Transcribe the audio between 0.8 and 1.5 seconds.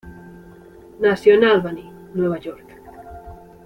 Nació en